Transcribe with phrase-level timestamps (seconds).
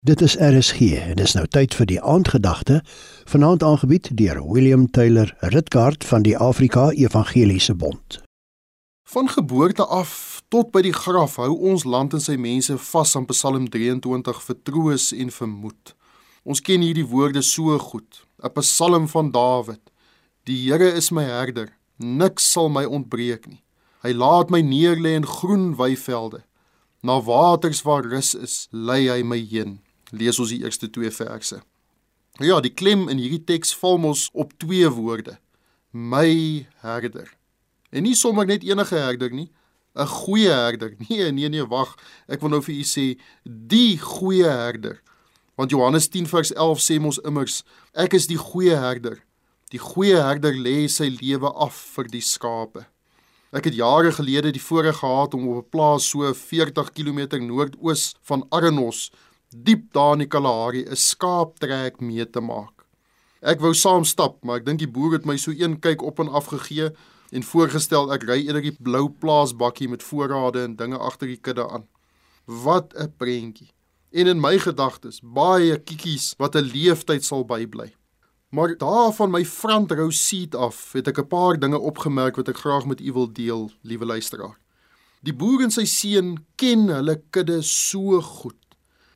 [0.00, 2.76] Dit is RSG en dis nou tyd vir die aandgedagte
[3.26, 8.20] vanaand aangebied deur William Taylor Ritkaart van die Afrika Evangeliese Bond.
[9.02, 13.26] Van geboorte af tot by die graf hou ons land en sy mense vas aan
[13.26, 15.94] Psalm 23 vir troos en vir moed.
[16.46, 18.22] Ons ken hierdie woorde so goed.
[18.38, 19.82] 'n Psalm van Dawid.
[20.46, 23.64] Die Here is my herder, niks sal my ontbreek nie.
[24.06, 26.44] Hy laat my neerlê in groen weivelde.
[27.02, 29.80] Na waters waar rus is, lei hy my heen
[30.10, 31.60] lees ons die eerste twee verse.
[32.38, 35.38] Ja, die klem in hierdie teks val mos op twee woorde.
[35.90, 37.32] My herder.
[37.90, 39.50] En nie sommer net enige herder nie,
[39.94, 40.94] 'n goeie herder.
[41.08, 41.96] Nee, nee, nee, wag.
[42.28, 45.00] Ek wil nou vir u sê die goeie herder.
[45.56, 49.18] Want Johannes 10 vers 11 sê mos immers, ek is die goeie herder.
[49.72, 52.86] Die goeie herder lê sy lewe af vir die skape.
[53.50, 58.14] Ek het jare gelede die voorreg gehad om op 'n plaas so 40 km noordoos
[58.22, 59.10] van Arnos
[59.48, 62.86] diep daar in die Kalahari 'n skaaptrek mee te maak.
[63.40, 66.18] Ek wou saam stap, maar ek dink die boer het my so een kyk op
[66.18, 66.90] en af gegee
[67.30, 71.68] en voorgestel ek ry eerder die blou plaasbakkie met voorrade en dinge agter die kudde
[71.68, 71.86] aan.
[72.46, 73.70] Wat 'n prentjie.
[74.12, 77.94] En in my gedagtes baie kiekies wat 'n leeftyd sal bybly.
[78.50, 82.48] Maar daar van my front row seat af het ek 'n paar dinge opgemerk wat
[82.48, 84.58] ek graag met u wil deel, liewe luisteraar.
[85.22, 88.67] Die boer en sy seun ken hulle kudde so goed.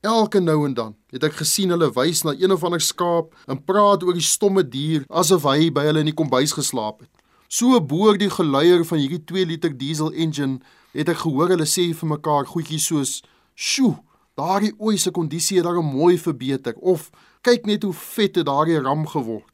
[0.00, 3.62] Elke nou en dan het ek gesien hulle wys na een of ander skaap en
[3.64, 7.10] praat oor die stomme dier asof hy by hulle in die kombuis geslaap het.
[7.48, 10.60] So boor die geluier van hierdie 2 liter diesel engine
[10.92, 13.12] het ek gehoor hulle sê vir mekaar goedjies soos:
[13.54, 13.96] "Sjoe,
[14.36, 17.10] daardie ooi se kondisie het daar mooi verbeter" of
[17.42, 19.48] "Kyk net hoe vet het daardie ram geword."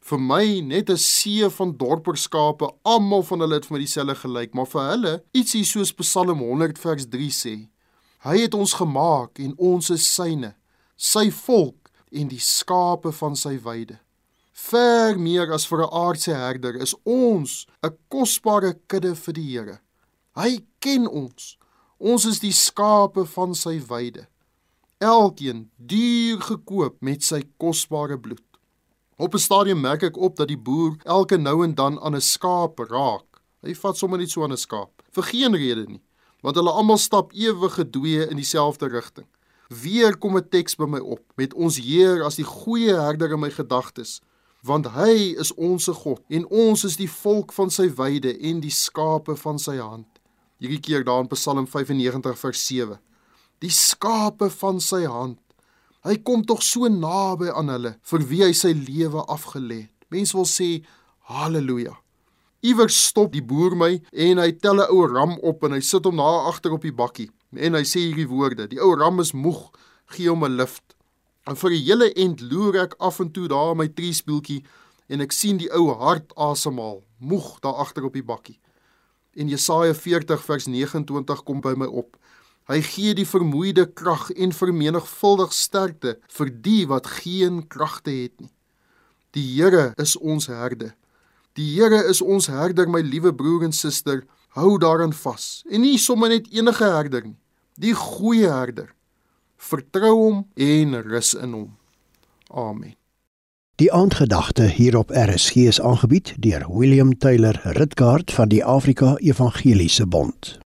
[0.00, 4.54] Vir my net 'n see van dorperskape, almal van hulle het vir my dieselfde gelyk,
[4.54, 7.68] maar vir hulle ietsie soos Psalm 100 vers 3 sê:
[8.24, 10.54] Hy het ons gemaak en ons is syne,
[10.96, 13.98] sy volk en die skape van sy weide.
[14.56, 19.80] Ver meer as vir 'n aardse herder is ons 'n kosbare kudde vir die Here.
[20.34, 21.58] Hy ken ons.
[21.98, 24.26] Ons is die skape van sy weide.
[24.98, 28.42] Elkeen duur gekoop met sy kosbare bloed.
[29.18, 32.20] Op 'n stadium merk ek op dat die boer elke nou en dan aan 'n
[32.20, 33.42] skaap raak.
[33.62, 36.05] Hy vat sommer net so aan 'n skaap vir geen rede nie
[36.46, 39.26] want hulle almal stap ewige dooie in dieselfde rigting.
[39.82, 43.40] Weer kom 'n teks by my op met ons Heer as die goeie herder in
[43.40, 44.20] my gedagtes,
[44.62, 48.70] want hy is ons God en ons is die volk van sy weide en die
[48.70, 50.06] skape van sy hand.
[50.60, 52.98] Hierdie keer daar in Psalm 95 vers 7.
[53.58, 55.38] Die skape van sy hand.
[56.04, 60.06] Hy kom tog so naby aan hulle vir wie hy sy lewe afgelê het.
[60.10, 60.84] Mense wil sê
[61.26, 62.05] haleluja.
[62.60, 66.04] Iewers stop die boer my en hy tel 'n ou ram op en hy sit
[66.04, 69.32] hom na agter op die bakkie en hy sê hierdie woorde: "Die ou ram is
[69.32, 69.70] moeg,
[70.06, 70.96] gee hom 'n lift."
[71.46, 74.64] En vir 'n hele end loer ek af en toe daar in my triespieeltjie
[75.08, 78.58] en ek sien die ou hard asemhaal, moeg daar agter op die bakkie.
[79.36, 82.16] En Jesaja 40 vers 29 kom by my op.
[82.66, 88.50] Hy gee die vermoeide krag en vermenigvuldig sterkte vir die wat geen kragte het nie.
[89.30, 90.96] Die Here is ons herder.
[91.56, 95.62] Die Here is ons herder, my liewe broer en suster, hou daarin vas.
[95.72, 97.38] En nie sommer net enige herder nie,
[97.80, 98.92] die goeie herder.
[99.56, 101.70] Vertrou hom en rus in hom.
[102.52, 102.94] Amen.
[103.80, 110.06] Die aandgedagte hier op RSG is aangebied deur William Taylor Ritkaart van die Afrika Evangeliese
[110.06, 110.58] Bond.